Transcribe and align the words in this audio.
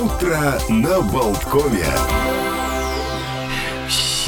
Утро 0.00 0.60
на 0.68 1.00
Болткове. 1.00 2.27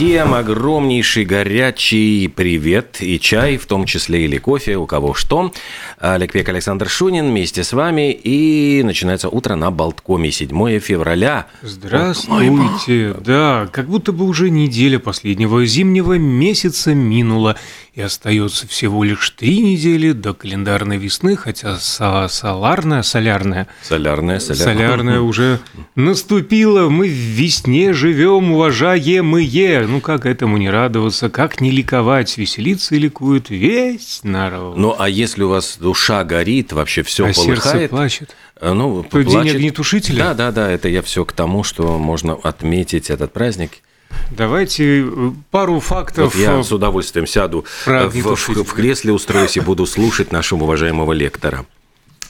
Всем 0.01 0.33
огромнейший 0.33 1.27
горячий 1.27 2.27
привет 2.35 2.97
и 3.01 3.21
чай, 3.21 3.59
в 3.59 3.67
том 3.67 3.85
числе 3.85 4.25
или 4.25 4.39
кофе, 4.39 4.79
у 4.79 4.87
кого 4.87 5.13
что. 5.13 5.53
Олег 5.99 6.35
Век, 6.35 6.49
Александр 6.49 6.89
Шунин 6.89 7.29
вместе 7.29 7.63
с 7.63 7.75
вами. 7.75 8.11
И 8.11 8.83
начинается 8.83 9.29
утро 9.29 9.57
на 9.57 9.71
Болткоме, 9.71 10.31
7 10.31 10.79
февраля. 10.79 11.49
Здравствуйте. 11.61 13.15
Да, 13.21 13.69
как 13.71 13.89
будто 13.89 14.13
бы 14.13 14.25
уже 14.25 14.49
неделя 14.49 14.99
последнего 14.99 15.67
зимнего 15.67 16.15
месяца 16.17 16.95
минула. 16.95 17.57
И 17.93 18.01
остается 18.01 18.67
всего 18.69 19.05
лишь 19.05 19.29
три 19.31 19.59
недели 19.59 20.13
до 20.13 20.33
календарной 20.33 20.97
весны, 20.97 21.37
хотя 21.37 21.77
со 21.77 22.29
соларная, 22.31 23.03
солярная, 23.03 23.67
Солярная, 23.83 24.39
солярная. 24.39 24.75
солярная 24.75 25.21
уже 25.21 25.59
наступила. 25.97 26.89
Мы 26.89 27.09
в 27.09 27.11
весне 27.11 27.93
живем, 27.93 28.53
уважаемые. 28.53 29.90
Ну 29.91 30.01
как 30.01 30.25
этому 30.25 30.57
не 30.57 30.71
радоваться, 30.71 31.29
как 31.29 31.61
не 31.61 31.71
ликовать, 31.73 32.39
веселиться 32.39 32.95
и 32.95 32.99
ликует 32.99 33.51
весь 33.51 34.21
народ. 34.23 34.77
Ну, 34.77 34.95
а 34.97 35.09
если 35.09 35.43
у 35.43 35.49
вас 35.49 35.79
душа 35.81 36.23
горит, 36.23 36.73
вообще 36.73 37.03
все 37.03 37.27
а 37.27 37.33
сердце 37.33 37.63
полыхает, 37.63 37.91
плачет. 37.91 38.37
э, 38.61 38.73
ну, 38.73 39.03
То 39.03 39.23
день 39.23 39.33
плачет. 39.33 39.57
огнетушителя? 39.57 40.19
Да, 40.25 40.35
да, 40.35 40.53
да, 40.53 40.71
это 40.71 40.89
я 40.89 41.03
все 41.03 41.25
к 41.25 41.33
тому, 41.33 41.65
что 41.65 41.99
можно 41.99 42.35
отметить 42.35 43.11
этот 43.11 43.33
праздник. 43.33 43.83
Давайте 44.31 45.03
э, 45.03 45.33
пару 45.51 45.81
фактов. 45.81 46.35
Вот 46.35 46.41
я 46.41 46.59
э, 46.59 46.63
с 46.63 46.71
удовольствием 46.71 47.27
сяду 47.27 47.65
в, 47.85 48.09
в- 48.09 48.65
в 48.65 48.73
кресле, 48.73 49.13
устроюсь 49.13 49.57
и 49.57 49.61
буду 49.61 49.87
слушать 49.87 50.31
нашего 50.31 50.65
уважаемого 50.65 51.13
лектора. 51.13 51.67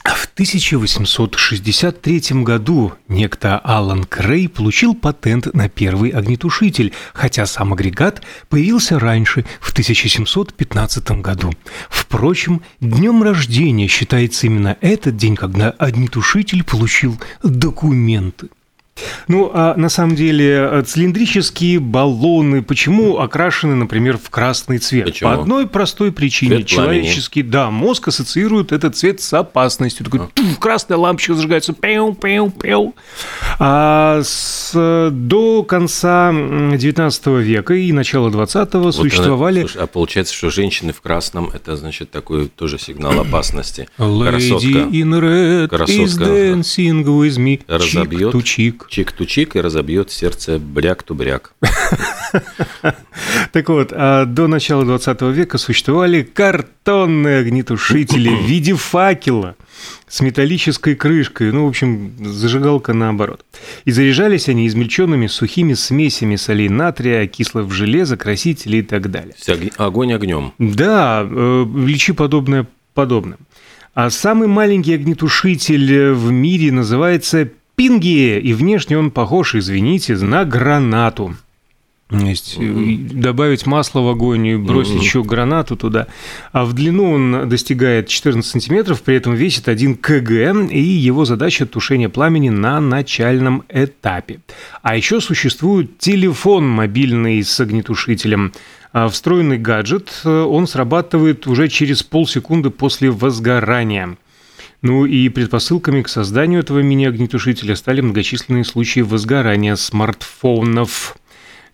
В 0.03 0.25
1863 0.33 2.43
году 2.43 2.93
некто 3.07 3.59
Алан 3.59 4.03
Крей 4.03 4.49
получил 4.49 4.95
патент 4.95 5.53
на 5.53 5.69
первый 5.69 6.09
огнетушитель, 6.09 6.91
хотя 7.13 7.45
сам 7.45 7.73
агрегат 7.73 8.23
появился 8.49 8.97
раньше, 8.97 9.45
в 9.59 9.69
1715 9.71 11.11
году. 11.21 11.51
Впрочем, 11.89 12.61
днем 12.79 13.21
рождения 13.23 13.87
считается 13.87 14.47
именно 14.47 14.77
этот 14.81 15.17
день, 15.17 15.35
когда 15.35 15.69
огнетушитель 15.71 16.63
получил 16.63 17.19
документы. 17.43 18.47
Ну, 19.27 19.49
а 19.53 19.75
на 19.77 19.89
самом 19.89 20.15
деле 20.15 20.67
э, 20.71 20.83
цилиндрические 20.85 21.79
баллоны 21.79 22.61
почему 22.61 23.17
окрашены, 23.19 23.73
например, 23.75 24.17
в 24.17 24.29
красный 24.29 24.77
цвет? 24.79 25.05
Почему? 25.05 25.29
По 25.29 25.39
одной 25.41 25.67
простой 25.67 26.11
причине. 26.11 26.57
Цвет 26.57 26.69
пламени. 26.75 27.01
Человеческий, 27.03 27.41
да, 27.41 27.71
мозг 27.71 28.09
ассоциирует 28.09 28.71
этот 28.71 28.95
цвет 28.95 29.21
с 29.21 29.33
опасностью. 29.33 30.05
Такой 30.05 30.21
туф, 30.33 30.59
красная 30.59 30.97
лампочка 30.97 31.33
зажигается, 31.33 31.73
пяу, 31.73 32.13
пяу, 32.13 32.51
пяу. 32.51 32.93
А 33.59 34.21
с, 34.23 35.09
до 35.11 35.63
конца 35.63 36.29
м, 36.29 36.77
19 36.77 37.27
века 37.27 37.73
и 37.73 37.91
начала 37.93 38.29
20-го 38.29 38.79
Вот 38.83 38.95
существовали... 38.95 39.59
она- 39.61 39.67
слушай, 39.69 39.83
а 39.83 39.87
получается, 39.87 40.33
что 40.33 40.49
женщины 40.49 40.93
в 40.93 41.01
красном– 41.01 41.49
это, 41.53 41.75
значит, 41.75 42.11
такой 42.11 42.47
тоже 42.49 42.77
сигнал 42.77 43.19
опасности. 43.21 43.87
Lady 43.97 44.29
Красотка. 44.49 44.67
in 44.67 45.19
red 45.19 45.63
is 45.63 45.67
Красотка. 45.69 46.23
dancing 46.25 47.03
with 47.05 47.37
me. 47.37 47.61
Разобьет. 47.67 48.31
Чик-ту-чик. 48.89 49.41
Чик-ту-чик 49.41 49.55
и 49.55 49.61
разобьет 49.61 50.11
сердце 50.11 50.59
бряк-ту-бряк. 50.59 51.53
Так 53.51 53.69
вот, 53.69 53.91
а 53.91 54.25
до 54.25 54.47
начала 54.47 54.85
20 54.85 55.21
века 55.33 55.57
существовали 55.57 56.23
картонные 56.23 57.39
огнетушители 57.39 58.29
в 58.29 58.45
виде 58.45 58.73
факела 58.73 59.55
с 60.07 60.21
металлической 60.21 60.95
крышкой, 60.95 61.51
ну, 61.51 61.65
в 61.65 61.69
общем, 61.69 62.13
зажигалка 62.19 62.93
наоборот. 62.93 63.45
И 63.85 63.91
заряжались 63.91 64.47
они 64.47 64.67
измельченными 64.67 65.27
сухими 65.27 65.73
смесями 65.73 66.35
солей 66.35 66.69
натрия, 66.69 67.27
кислого 67.27 67.69
железа, 67.71 68.15
красителей 68.15 68.79
и 68.79 68.83
так 68.83 69.11
далее. 69.11 69.33
Огонь 69.77 70.13
огнем. 70.13 70.53
Да, 70.57 71.27
э, 71.29 71.65
лечи 71.85 72.13
подобное 72.13 72.67
подобным. 72.93 73.39
А 73.93 74.09
самый 74.09 74.47
маленький 74.47 74.93
огнетушитель 74.93 75.93
э, 75.93 76.13
в 76.13 76.31
мире 76.31 76.71
называется 76.71 77.49
Пинги, 77.81 78.37
и 78.37 78.53
внешне 78.53 78.95
он 78.95 79.09
похож, 79.09 79.55
извините, 79.55 80.15
на 80.15 80.45
гранату. 80.45 81.35
Есть 82.11 82.57
э, 82.59 82.95
добавить 83.11 83.65
масло 83.65 84.01
в 84.01 84.09
огонь 84.09 84.45
и 84.45 84.55
бросить 84.55 85.01
еще 85.01 85.23
гранату 85.23 85.75
туда. 85.75 86.05
А 86.51 86.65
в 86.65 86.73
длину 86.73 87.11
он 87.11 87.49
достигает 87.49 88.07
14 88.07 88.47
сантиметров, 88.47 89.01
при 89.01 89.15
этом 89.15 89.33
весит 89.33 89.67
1 89.67 89.95
кг, 89.95 90.71
и 90.71 90.79
его 90.79 91.25
задача 91.25 91.65
тушение 91.65 92.07
пламени 92.07 92.49
на 92.49 92.79
начальном 92.79 93.63
этапе. 93.67 94.41
А 94.83 94.95
еще 94.95 95.19
существует 95.19 95.97
телефон 95.97 96.69
мобильный 96.69 97.43
с 97.43 97.59
огнетушителем. 97.59 98.53
А 98.93 99.09
Встроенный 99.09 99.57
гаджет, 99.57 100.21
э, 100.23 100.29
он 100.29 100.67
срабатывает 100.67 101.47
уже 101.47 101.67
через 101.67 102.03
полсекунды 102.03 102.69
после 102.69 103.09
возгорания. 103.09 104.17
Ну 104.81 105.05
и 105.05 105.29
предпосылками 105.29 106.01
к 106.01 106.09
созданию 106.09 106.61
этого 106.61 106.79
мини-огнетушителя 106.79 107.75
стали 107.75 108.01
многочисленные 108.01 108.63
случаи 108.63 109.01
возгорания 109.01 109.75
смартфонов. 109.75 111.17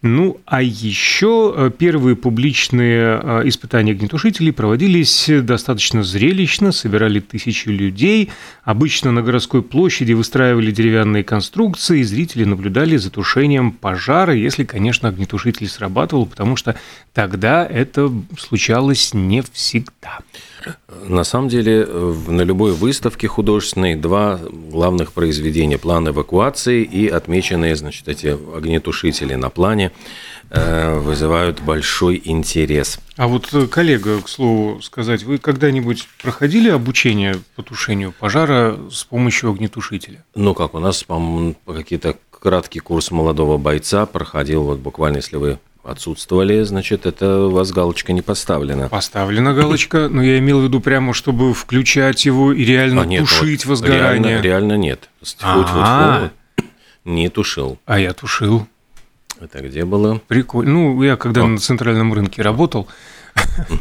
Ну, 0.03 0.39
а 0.45 0.61
еще 0.61 1.53
э, 1.55 1.71
первые 1.75 2.15
публичные 2.15 3.19
э, 3.21 3.41
испытания 3.45 3.93
огнетушителей 3.93 4.53
проводились 4.53 5.27
достаточно 5.41 6.03
зрелищно, 6.03 6.71
собирали 6.71 7.19
тысячи 7.19 7.67
людей. 7.69 8.29
Обычно 8.63 9.11
на 9.11 9.23
городской 9.23 9.63
площади 9.63 10.13
выстраивали 10.13 10.69
деревянные 10.69 11.23
конструкции, 11.23 12.01
и 12.01 12.03
зрители 12.03 12.43
наблюдали 12.43 12.95
за 12.97 13.09
тушением 13.09 13.71
пожара, 13.71 14.35
если, 14.35 14.65
конечно, 14.65 15.09
огнетушитель 15.09 15.67
срабатывал, 15.67 16.27
потому 16.27 16.55
что 16.57 16.75
тогда 17.13 17.65
это 17.65 18.11
случалось 18.37 19.15
не 19.15 19.41
всегда. 19.51 20.19
На 21.07 21.23
самом 21.23 21.49
деле, 21.49 21.85
на 21.85 22.41
любой 22.41 22.73
выставке 22.73 23.27
художественной 23.27 23.95
два 23.95 24.39
главных 24.71 25.13
произведения– 25.13 25.77
план 25.87 26.09
эвакуации 26.09 26.83
и 26.83 27.07
отмеченные, 27.07 27.75
значит, 27.75 28.07
эти 28.07 28.27
огнетушители 28.27 29.35
на 29.35 29.49
плане 29.49 29.86
э, 30.49 30.97
вызывают 30.99 31.61
большой 31.61 32.21
интерес. 32.23 32.99
А 33.15 33.27
вот, 33.27 33.53
э, 33.53 33.67
коллега, 33.67 34.21
к 34.21 34.29
слову 34.29 34.81
сказать, 34.81 35.23
вы 35.23 35.37
когда-нибудь 35.37 36.07
проходили 36.21 36.69
обучение 36.69 37.39
по 37.55 37.63
тушению 37.63 38.13
пожара 38.17 38.77
с 38.91 39.03
помощью 39.03 39.51
огнетушителя? 39.51 40.23
Ну, 40.35 40.53
как 40.53 40.73
у 40.73 40.79
нас, 40.79 41.03
по-моему, 41.03 41.55
какие-то 41.65 42.17
краткий 42.29 42.79
курс 42.79 43.11
молодого 43.11 43.57
бойца 43.57 44.05
проходил, 44.05 44.63
вот 44.63 44.79
буквально, 44.79 45.17
если 45.17 45.37
вы 45.37 45.59
отсутствовали, 45.87 46.63
значит, 46.63 47.05
это 47.05 47.45
у 47.45 47.51
вас 47.51 47.71
галочка 47.71 48.13
не 48.13 48.21
поставлена. 48.21 48.89
Поставлена 48.89 49.53
галочка, 49.53 50.09
но 50.09 50.21
я 50.21 50.37
имел 50.39 50.59
в 50.59 50.63
виду 50.63 50.81
прямо, 50.81 51.13
чтобы 51.13 51.53
включать 51.53 52.25
его 52.25 52.51
и 52.51 52.63
реально 52.65 53.03
А 53.03 53.05
нет, 53.05 53.21
тушить 53.21 53.65
вот 53.65 53.71
возгорание. 53.71 54.41
Реально, 54.41 54.43
реально 54.43 54.77
нет. 54.77 55.09
А. 55.41 56.29
Не 57.05 57.29
тушил. 57.29 57.79
А 57.85 57.99
я 57.99 58.13
тушил. 58.13 58.67
Это 59.39 59.59
где 59.67 59.85
было? 59.85 60.21
Прикольно. 60.27 60.71
Ну, 60.73 61.03
я 61.03 61.15
когда 61.15 61.43
О. 61.43 61.47
на 61.47 61.57
центральном 61.57 62.13
рынке 62.13 62.41
работал, 62.41 62.87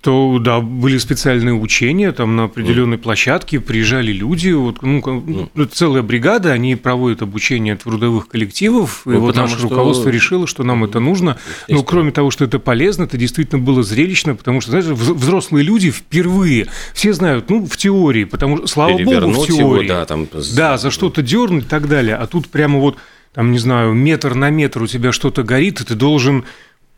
то 0.00 0.38
да, 0.38 0.60
были 0.60 0.98
специальные 0.98 1.54
учения, 1.54 2.12
там 2.12 2.36
на 2.36 2.44
определенной 2.44 2.98
площадке 2.98 3.58
приезжали 3.58 4.12
люди, 4.12 4.50
вот, 4.50 4.82
ну, 4.82 5.00
как- 5.00 5.48
ну, 5.54 5.64
целая 5.64 6.02
бригада, 6.02 6.52
они 6.52 6.76
проводят 6.76 7.22
обучение 7.22 7.74
трудовых 7.74 8.28
коллективов, 8.28 9.06
и 9.06 9.10
Ну, 9.10 9.20
вот 9.20 9.28
потому 9.28 9.46
наше 9.46 9.58
что- 9.58 9.68
руководство 9.70 10.10
решило, 10.10 10.46
что 10.46 10.62
нам 10.62 10.84
это 10.84 11.00
нужно. 11.00 11.38
Ну, 11.70 11.82
кроме 11.82 12.10
того, 12.12 12.30
что 12.30 12.44
это 12.44 12.58
полезно, 12.58 13.04
это 13.04 13.16
действительно 13.16 13.62
было 13.62 13.82
зрелищно, 13.82 14.34
потому 14.34 14.60
что, 14.60 14.72
знаешь, 14.72 14.84
вз- 14.84 15.14
взрослые 15.14 15.64
люди 15.64 15.90
впервые, 15.90 16.66
все 16.92 17.14
знают, 17.14 17.48
ну, 17.48 17.64
в 17.64 17.74
теории, 17.78 18.24
потому 18.24 18.58
что, 18.58 18.66
слава 18.66 18.90
богу, 18.90 19.02
в 19.04 19.06
Перевернуть 19.06 19.48
его, 19.48 19.56
теории. 19.58 19.88
да, 19.88 20.04
там... 20.04 20.28
Да, 20.54 20.76
за 20.76 20.90
что-то 20.90 21.22
дернуть 21.22 21.64
и 21.64 21.68
так 21.68 21.88
далее. 21.88 22.16
А 22.16 22.26
тут 22.26 22.48
прямо 22.48 22.78
вот, 22.78 22.98
там, 23.34 23.50
не 23.50 23.58
знаю, 23.58 23.92
метр 23.94 24.34
на 24.34 24.50
метр 24.50 24.82
у 24.82 24.86
тебя 24.86 25.12
что-то 25.12 25.42
горит, 25.42 25.80
и 25.80 25.84
ты 25.84 25.94
должен 25.94 26.44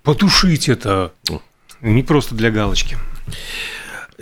потушить 0.03 0.69
это. 0.69 1.13
Не 1.81 2.03
просто 2.03 2.35
для 2.35 2.51
галочки. 2.51 2.99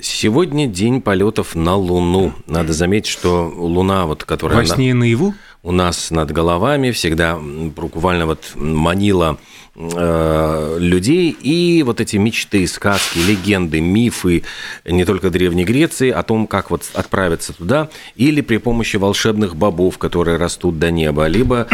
Сегодня 0.01 0.67
день 0.67 1.01
полетов 1.01 1.55
на 1.55 1.77
Луну. 1.77 2.33
Надо 2.47 2.73
заметить, 2.73 3.11
что 3.11 3.53
Луна, 3.55 4.07
вот, 4.07 4.25
которая 4.25 4.59
Во 4.59 4.65
сне 4.65 4.91
и 4.91 4.93
наяву? 4.93 5.35
У 5.65 5.73
нас 5.73 6.11
над 6.11 6.31
головами, 6.31 6.91
всегда 6.91 7.37
буквально 7.37 8.27
вот 8.27 8.53
манила 8.55 9.39
э, 9.75 10.77
людей 10.79 11.31
и 11.31 11.83
вот 11.83 12.03
эти 12.03 12.17
мечты, 12.17 12.67
сказки, 12.67 13.19
легенды, 13.19 13.81
мифы 13.81 14.45
не 14.85 15.07
только 15.07 15.31
Древней 15.31 15.65
Греции 15.65 16.11
о 16.11 16.23
том, 16.23 16.47
как 16.47 16.71
вот 16.71 16.83
отправиться 16.93 17.55
туда, 17.55 17.89
или 18.15 18.43
при 18.43 18.59
помощи 18.59 18.97
волшебных 18.97 19.57
бобов, 19.57 19.97
которые 19.97 20.37
растут 20.37 20.79
до 20.79 20.91
неба, 20.91 21.27
либо 21.29 21.67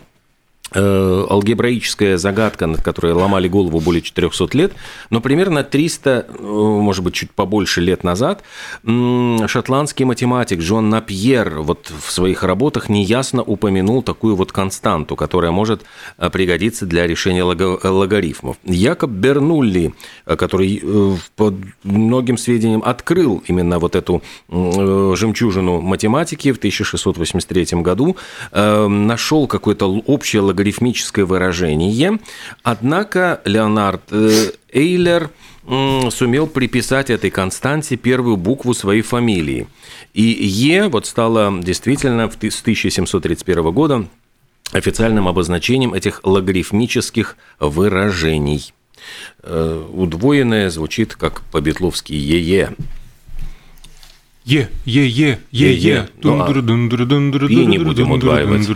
Э, 0.75 1.25
алгебраическая 1.29 2.17
загадка, 2.17 2.65
над 2.65 2.81
которой 2.81 3.13
ломали 3.13 3.47
голову 3.47 3.79
более 3.79 4.01
400 4.01 4.57
лет, 4.57 4.73
но 5.11 5.21
примерно 5.21 5.63
300, 5.63 6.25
э, 6.27 6.41
может 6.41 7.03
быть, 7.03 7.13
чуть 7.13 7.29
побольше 7.29 7.81
лет 7.81 8.03
назад 8.03 8.43
шотландский 8.83 10.05
математик 10.05 10.59
Джон 10.59 10.89
Напьер 10.89 11.59
вот 11.59 11.91
в 11.95 12.11
своих 12.11 12.43
работах 12.43 12.89
неясно 12.89 13.43
упомянул 13.43 14.01
такую 14.01 14.35
вот 14.35 14.51
константу, 14.51 15.15
которая 15.15 15.51
может 15.51 15.83
э, 16.17 16.29
пригодиться 16.31 16.87
для 16.87 17.05
решения 17.05 17.43
логарифмов. 17.43 18.57
Якоб 18.63 19.11
Бернулли, 19.11 19.93
который 20.25 20.81
по 21.35 21.53
многим 21.83 22.37
сведениям 22.37 22.81
открыл 22.83 23.43
именно 23.47 23.77
вот 23.77 23.95
эту 23.95 24.23
жемчужину 24.49 25.81
математики 25.81 26.51
в 26.51 26.57
1683 26.57 27.81
году, 27.81 28.17
нашел 28.51 29.47
какое-то 29.47 29.87
общее 30.07 30.41
логарифмическое 30.41 30.62
логарифмическое 30.63 31.25
выражение. 31.25 32.19
Однако 32.63 33.41
Леонард 33.45 34.01
э, 34.11 34.51
Эйлер 34.71 35.29
сумел 36.11 36.47
приписать 36.47 37.09
этой 37.09 37.29
константе 37.29 37.95
первую 37.95 38.35
букву 38.35 38.73
своей 38.73 39.01
фамилии. 39.01 39.67
И 40.13 40.23
Е 40.23 40.89
вот 40.89 41.05
стало 41.05 41.61
действительно 41.61 42.29
с 42.29 42.35
1731 42.35 43.71
года 43.71 44.05
официальным 44.73 45.27
обозначением 45.27 45.93
этих 45.93 46.19
логарифмических 46.23 47.37
выражений. 47.59 48.73
Э, 49.43 49.83
удвоенное 49.93 50.69
звучит 50.69 51.15
как 51.15 51.41
по-бетловски 51.51 52.13
«е-е». 52.13 52.71
Е, 54.45 54.67
е, 54.85 55.01
е, 55.05 55.37
е, 55.53 55.71
е. 55.89 56.07
Ну, 56.23 56.41
а 56.41 56.53
не 57.49 57.79
будем 57.79 58.11
удваивать. 58.11 58.67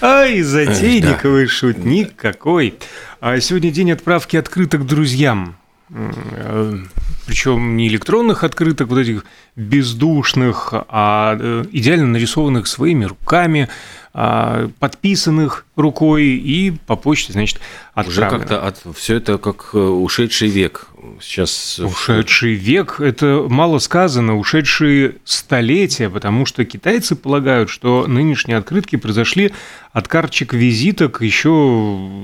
Ай, 0.00 0.42
затейниковый 0.42 1.46
шутник 1.46 2.16
какой. 2.16 2.74
А 3.20 3.38
сегодня 3.40 3.70
день 3.70 3.92
отправки 3.92 4.36
открыток 4.36 4.86
друзьям. 4.86 5.56
Причем 7.26 7.76
не 7.76 7.88
электронных 7.88 8.44
открыток, 8.44 8.88
вот 8.88 8.98
этих 8.98 9.24
бездушных, 9.54 10.72
а 10.88 11.36
э, 11.38 11.64
идеально 11.72 12.06
нарисованных 12.06 12.66
своими 12.66 13.04
руками, 13.04 13.68
а, 14.14 14.68
подписанных 14.78 15.64
рукой 15.74 16.24
и 16.24 16.70
по 16.86 16.96
почте, 16.96 17.32
значит, 17.32 17.60
отправлено. 17.94 18.36
Уже 18.36 18.46
как-то 18.46 18.66
от, 18.66 18.96
все 18.96 19.16
это 19.16 19.38
как 19.38 19.70
э, 19.72 19.78
ушедший 19.78 20.48
век. 20.48 20.88
Сейчас... 21.18 21.78
Ушедший 21.78 22.52
век– 22.52 22.96
это 23.00 23.46
мало 23.48 23.78
сказано, 23.78 24.36
ушедшие 24.36 25.16
столетия, 25.24 26.10
потому 26.10 26.44
что 26.44 26.64
китайцы 26.66 27.16
полагают, 27.16 27.70
что 27.70 28.06
нынешние 28.06 28.58
открытки 28.58 28.96
произошли 28.96 29.52
от 29.94 30.08
карточек 30.08 30.52
визиток 30.52 31.22
еще 31.22 31.48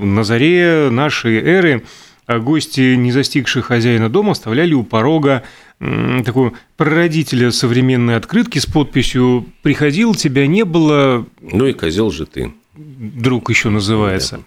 на 0.02 0.24
заре 0.24 0.90
нашей 0.90 1.38
эры. 1.38 1.84
А 2.28 2.40
гости, 2.40 2.94
не 2.94 3.10
застигшие 3.10 3.62
хозяина 3.62 4.10
дома, 4.10 4.32
оставляли 4.32 4.74
у 4.74 4.84
порога 4.84 5.44
такого 5.78 6.52
прародителя 6.76 7.50
современной 7.50 8.16
открытки 8.16 8.58
с 8.58 8.66
подписью 8.66 9.46
«Приходил, 9.62 10.14
тебя 10.14 10.46
не 10.46 10.66
было». 10.66 11.26
Ну 11.40 11.66
и 11.66 11.72
козел 11.72 12.10
же 12.10 12.26
ты. 12.26 12.52
Друг 12.76 13.48
еще 13.48 13.70
называется. 13.70 14.42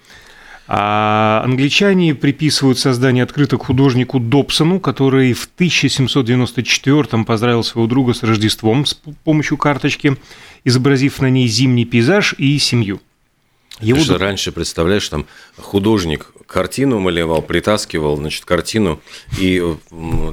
А 0.68 1.42
англичане 1.44 2.14
приписывают 2.14 2.78
создание 2.78 3.24
открыток 3.24 3.66
художнику 3.66 4.20
Добсону, 4.20 4.80
который 4.80 5.34
в 5.34 5.50
1794-м 5.58 7.26
поздравил 7.26 7.64
своего 7.64 7.88
друга 7.88 8.14
с 8.14 8.22
Рождеством 8.22 8.86
с 8.86 8.94
помощью 9.24 9.58
карточки, 9.58 10.18
изобразив 10.64 11.20
на 11.20 11.32
ней 11.32 11.48
зимний 11.48 11.86
пейзаж 11.86 12.36
и 12.38 12.60
семью. 12.60 13.02
Его... 13.80 14.00
Ты 14.00 14.06
же 14.06 14.18
раньше, 14.18 14.52
представляешь, 14.52 15.08
там 15.10 15.26
художник 15.58 16.32
картину 16.46 17.00
малевал, 17.00 17.42
притаскивал, 17.42 18.18
значит, 18.18 18.46
картину, 18.46 19.00
и 19.40 19.64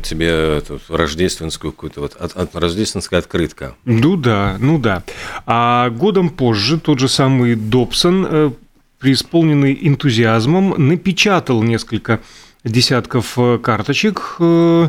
тебе 0.02 0.58
эту 0.58 0.80
рождественскую 0.88 1.72
какую-то 1.72 2.00
вот 2.00 2.16
от, 2.16 2.36
от, 2.36 2.54
рождественская 2.56 3.20
открытка. 3.20 3.74
Ну 3.84 4.16
да, 4.16 4.56
ну 4.58 4.78
да. 4.78 5.04
А 5.46 5.90
годом 5.90 6.30
позже 6.30 6.78
тот 6.80 6.98
же 6.98 7.08
самый 7.08 7.54
Добсон, 7.54 8.26
э, 8.28 8.50
преисполненный 8.98 9.78
энтузиазмом, 9.80 10.74
напечатал 10.76 11.62
несколько 11.62 12.20
десятков 12.64 13.34
э, 13.38 13.58
карточек, 13.58 14.36
э, 14.40 14.88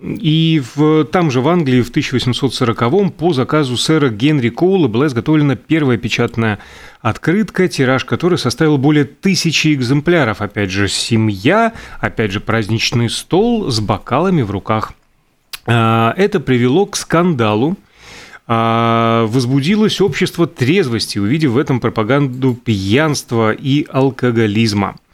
и 0.00 0.62
в, 0.74 1.04
там 1.06 1.30
же 1.30 1.40
в 1.40 1.48
Англии 1.48 1.82
в 1.82 1.90
1840-м 1.90 3.10
по 3.10 3.32
заказу 3.32 3.76
сэра 3.76 4.10
Генри 4.10 4.48
Коула 4.48 4.86
была 4.86 5.08
изготовлена 5.08 5.56
первая 5.56 5.98
печатная 5.98 6.60
открытка, 7.00 7.66
тираж 7.66 8.04
которой 8.04 8.38
составил 8.38 8.78
более 8.78 9.04
тысячи 9.04 9.74
экземпляров. 9.74 10.40
Опять 10.40 10.70
же, 10.70 10.86
семья, 10.86 11.72
опять 12.00 12.30
же, 12.30 12.38
праздничный 12.38 13.10
стол 13.10 13.70
с 13.70 13.80
бокалами 13.80 14.42
в 14.42 14.52
руках. 14.52 14.92
А, 15.66 16.14
это 16.16 16.38
привело 16.38 16.86
к 16.86 16.94
скандалу, 16.94 17.76
а, 18.46 19.26
возбудилось 19.26 20.00
общество 20.00 20.46
трезвости, 20.46 21.18
увидев 21.18 21.52
в 21.52 21.58
этом 21.58 21.80
пропаганду 21.80 22.54
пьянства 22.54 23.50
и 23.50 23.84
алкоголизма– 23.90 24.96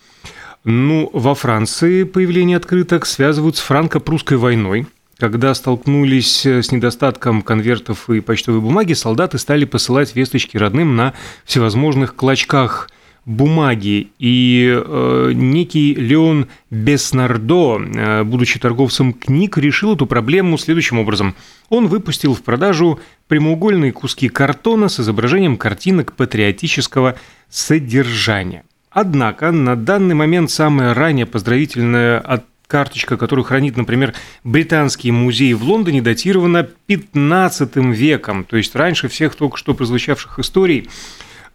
ну, 0.65 1.11
во 1.13 1.35
Франции 1.35 2.05
появление 2.05 2.57
открыток 2.57 3.05
связывают 3.05 3.57
с 3.57 3.61
франко-прусской 3.61 4.39
войной. 4.39 4.87
Когда 5.19 5.55
столкнулись 5.55 6.45
с 6.47 6.73
недостатком 6.73 7.43
конвертов 7.43 8.09
и 8.11 8.21
почтовой 8.21 8.61
бумаги, 8.61 8.95
солдаты 8.95 9.39
стали 9.39 9.67
посылать 9.67 10.17
весточки 10.17 10.57
родным 10.57 10.97
на 10.97 11.13
всевозможных 11.45 12.17
клочках 12.17 12.89
бумаги. 13.27 14.09
И 14.19 14.75
э, 14.75 15.33
некий 15.35 15.95
Леон 15.95 16.49
Беснардо, 16.71 17.79
э, 17.79 18.25
будучи 18.25 18.59
торговцем 18.59 19.13
книг, 19.13 19.59
решил 19.59 19.95
эту 19.95 20.07
проблему 20.07 20.57
следующим 20.57 20.99
образом. 20.99 21.35
Он 21.69 21.87
выпустил 21.89 22.35
в 22.35 22.43
продажу 22.43 22.99
прямоугольные 23.29 23.93
куски 23.93 24.29
картона 24.29 24.89
с 24.89 24.99
изображением 24.99 25.59
картинок 25.59 26.15
патриотического 26.15 27.17
содержания– 27.51 28.65
Однако 28.95 29.51
на 29.51 29.75
данный 29.75 30.15
момент 30.15 30.53
самая 30.53 30.95
ранняя 30.95 31.27
поздравительная 31.27 32.21
от 32.21 32.45
карточка, 32.69 33.17
которую 33.17 33.45
хранит, 33.45 33.77
например, 33.77 34.15
Британский 34.45 35.11
музей 35.11 35.53
в 35.53 35.65
Лондоне, 35.65 36.01
датирована 36.01 36.63
15 36.87 37.75
веком. 37.77 38.45
То 38.45 38.57
есть 38.57 38.75
раньше 38.77 39.09
всех 39.09 39.35
только 39.35 39.57
что 39.57 39.75
прозвучавших 39.75 40.39
историй 40.39 40.89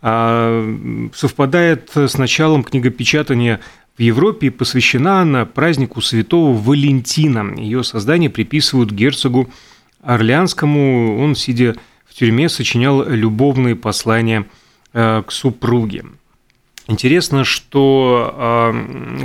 а, 0.01 1.10
совпадает 1.15 1.89
с 1.96 2.17
началом 2.17 2.62
книгопечатания 2.62 3.62
в 3.98 4.01
Европе 4.01 4.48
и 4.48 4.51
посвящена 4.51 5.22
она 5.22 5.46
празднику 5.46 6.01
святого 6.01 6.55
Валентина. 6.58 7.55
Ее 7.58 7.86
создание 7.86 8.29
приписывают 8.29 8.91
герцогу 8.91 9.50
Орлеанскому. 10.01 11.17
Он, 11.22 11.36
сидя 11.36 11.75
в 12.05 12.13
тюрьме, 12.15 12.50
сочинял 12.50 13.08
любовные 13.08 13.77
послания 13.77 14.46
а, 14.93 15.24
к 15.24 15.31
супруге. 15.31 16.03
Интересно, 16.89 17.43
что 17.43 18.74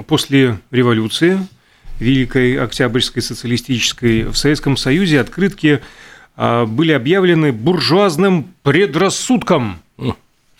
после 0.06 0.58
революции 0.70 1.40
Великой 1.98 2.58
Октябрьской 2.58 3.22
социалистической, 3.22 4.24
в 4.24 4.36
Советском 4.36 4.76
Союзе 4.76 5.20
открытки 5.20 5.80
а, 6.36 6.66
были 6.66 6.92
объявлены 6.92 7.52
буржуазным 7.52 8.52
предрассудком 8.62 9.78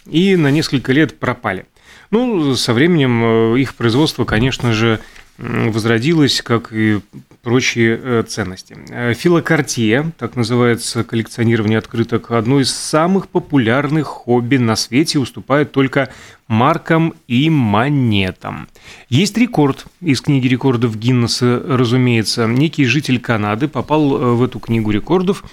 и 0.06 0.37
на 0.37 0.50
несколько 0.50 0.92
лет 0.92 1.18
пропали. 1.18 1.66
Ну, 2.11 2.54
со 2.54 2.73
временем 2.73 3.54
э, 3.54 3.61
их 3.61 3.75
производство, 3.75 4.25
конечно 4.25 4.73
же, 4.73 5.00
возродилось, 5.38 6.42
как 6.42 6.72
и 6.72 7.00
прочие 7.42 8.00
э, 8.02 8.22
ценности. 8.26 8.76
Э, 8.88 9.14
филокартия, 9.14 10.12
так 10.18 10.36
называется 10.36 11.04
коллекционирование 11.04 11.78
открыток, 11.78 12.30
одно 12.30 12.60
из 12.60 12.74
самых 12.74 13.28
популярных 13.28 14.06
хобби 14.06 14.56
на 14.56 14.76
свете, 14.76 15.18
уступает 15.18 15.72
только 15.72 16.08
маркам 16.48 17.14
и 17.28 17.50
монетам. 17.50 18.68
Есть 19.08 19.36
рекорд 19.36 19.86
из 20.00 20.20
книги 20.20 20.48
рекордов 20.48 20.96
Гиннесса, 20.96 21.62
разумеется. 21.66 22.46
Некий 22.46 22.84
житель 22.84 23.20
Канады 23.20 23.68
попал 23.68 24.36
в 24.36 24.42
эту 24.42 24.60
книгу 24.60 24.90
рекордов 24.90 25.44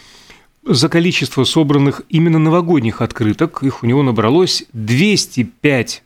за 0.63 0.89
количество 0.89 1.43
собранных 1.43 2.03
именно 2.09 2.39
новогодних 2.39 3.01
открыток. 3.01 3.63
Их 3.63 3.83
у 3.83 3.85
него 3.85 4.03
набралось 4.03 4.63
205 4.73 6.03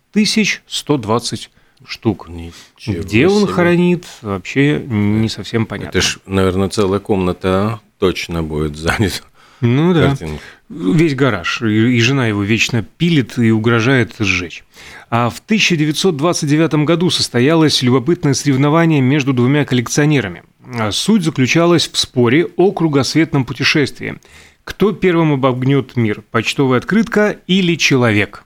120 0.67 1.49
штук. 1.85 2.27
Ничего 2.29 3.01
Где 3.01 3.03
себе. 3.05 3.29
он 3.29 3.47
хранит, 3.47 4.05
вообще 4.21 4.79
не 4.79 5.29
совсем 5.29 5.65
понятно. 5.65 5.89
Это 5.89 6.01
ж, 6.01 6.19
наверное, 6.25 6.69
целая 6.69 6.99
комната 6.99 7.79
точно 7.99 8.43
будет 8.43 8.75
занята. 8.75 9.23
Ну 9.61 9.93
да. 9.93 10.09
Картинка. 10.09 10.41
Весь 10.69 11.15
гараж. 11.15 11.61
И, 11.61 11.95
и 11.95 11.99
жена 11.99 12.27
его 12.27 12.43
вечно 12.43 12.83
пилит 12.83 13.37
и 13.37 13.51
угрожает 13.51 14.13
сжечь. 14.19 14.63
А 15.09 15.29
в 15.29 15.39
1929 15.39 16.85
году 16.85 17.09
состоялось 17.09 17.81
любопытное 17.81 18.33
соревнование 18.33 19.01
между 19.01 19.33
двумя 19.33 19.65
коллекционерами. 19.65 20.43
А 20.73 20.91
суть 20.91 21.23
заключалась 21.23 21.87
в 21.87 21.97
споре 21.97 22.47
о 22.57 22.71
кругосветном 22.71 23.45
путешествии. 23.45 24.19
Кто 24.63 24.91
первым 24.91 25.33
обогнет 25.33 25.95
мир, 25.95 26.23
почтовая 26.31 26.79
открытка 26.79 27.37
или 27.45 27.75
человек? 27.75 28.43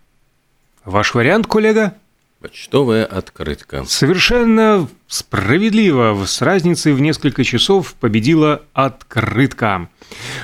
Ваш 0.83 1.13
вариант, 1.13 1.47
коллега? 1.47 1.95
Почтовая 2.41 3.03
открытка. 3.03 3.83
Совершенно 3.83 4.87
справедливо. 5.07 6.23
С 6.25 6.41
разницей 6.41 6.93
в 6.93 7.01
несколько 7.01 7.43
часов 7.43 7.95
победила 7.95 8.61
открытка. 8.73 9.89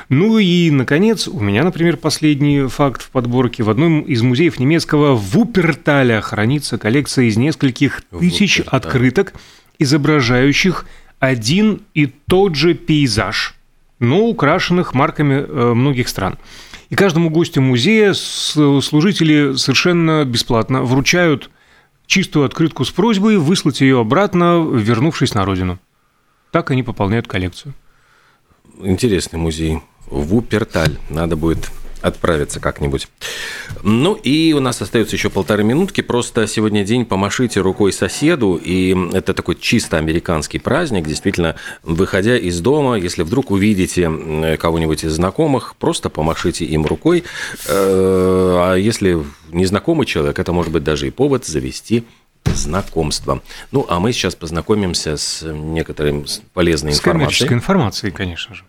Ну 0.09 0.37
и, 0.37 0.71
наконец, 0.71 1.29
у 1.29 1.39
меня, 1.39 1.63
например, 1.63 1.95
последний 1.95 2.67
факт 2.67 3.01
в 3.01 3.11
подборке. 3.11 3.63
В 3.63 3.69
одном 3.69 4.01
из 4.01 4.21
музеев 4.21 4.59
немецкого 4.59 5.15
Вуперталя 5.15 6.19
хранится 6.19 6.77
коллекция 6.77 7.25
из 7.25 7.37
нескольких 7.37 8.01
тысяч 8.19 8.57
Вуперталь. 8.57 8.77
открыток, 8.77 9.33
изображающих 9.79 10.85
один 11.19 11.81
и 11.93 12.07
тот 12.07 12.55
же 12.55 12.73
пейзаж, 12.73 13.55
но 13.99 14.25
украшенных 14.25 14.93
марками 14.93 15.45
э, 15.47 15.73
многих 15.73 16.09
стран. 16.09 16.37
И 16.89 16.95
каждому 16.95 17.29
гостю 17.29 17.61
музея 17.61 18.13
служители 18.13 19.55
совершенно 19.55 20.25
бесплатно 20.25 20.83
вручают 20.83 21.49
чистую 22.05 22.45
открытку 22.45 22.85
с 22.85 22.91
просьбой 22.91 23.37
выслать 23.37 23.81
ее 23.81 23.99
обратно, 23.99 24.65
вернувшись 24.73 25.33
на 25.33 25.45
родину. 25.45 25.79
Так 26.51 26.71
они 26.71 26.83
пополняют 26.83 27.27
коллекцию. 27.27 27.73
Интересный 28.81 29.39
музей. 29.39 29.81
Вуперталь. 30.07 30.97
Надо 31.09 31.35
будет 31.35 31.71
отправиться 32.05 32.59
как-нибудь. 32.59 33.07
Ну 33.83 34.13
и 34.13 34.53
у 34.53 34.59
нас 34.59 34.81
остается 34.81 35.15
еще 35.15 35.29
полторы 35.29 35.63
минутки. 35.63 36.01
Просто 36.01 36.47
сегодня 36.47 36.83
день 36.83 37.05
помашите 37.05 37.61
рукой 37.61 37.91
соседу, 37.91 38.59
и 38.63 38.95
это 39.13 39.33
такой 39.33 39.55
чисто 39.55 39.97
американский 39.97 40.59
праздник. 40.59 41.07
Действительно, 41.07 41.55
выходя 41.83 42.37
из 42.37 42.59
дома, 42.61 42.95
если 42.95 43.23
вдруг 43.23 43.51
увидите 43.51 44.57
кого-нибудь 44.57 45.03
из 45.03 45.13
знакомых, 45.13 45.75
просто 45.77 46.09
помашите 46.09 46.65
им 46.65 46.85
рукой. 46.85 47.23
Э, 47.67 48.55
а 48.57 48.75
если 48.75 49.23
незнакомый 49.51 50.05
человек, 50.05 50.37
это 50.37 50.53
может 50.53 50.71
быть 50.71 50.83
даже 50.83 51.07
и 51.07 51.11
повод 51.11 51.45
завести 51.45 52.05
знакомство. 52.45 53.41
Ну, 53.71 53.85
а 53.89 53.99
мы 53.99 54.13
сейчас 54.13 54.35
познакомимся 54.35 55.17
с 55.17 55.41
некоторым 55.43 56.25
полезной 56.53 56.91
информацией. 56.91 56.93
С 56.93 57.01
коммерческой 57.01 57.53
информацией, 57.53 58.11
конечно 58.11 58.55
же. 58.55 58.63